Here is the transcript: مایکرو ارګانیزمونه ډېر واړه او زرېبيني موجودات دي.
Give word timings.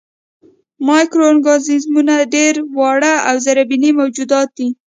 مایکرو 0.87 1.23
ارګانیزمونه 1.31 2.15
ډېر 2.35 2.53
واړه 2.77 3.13
او 3.27 3.35
زرېبيني 3.45 3.91
موجودات 3.99 4.49
دي. 4.57 4.67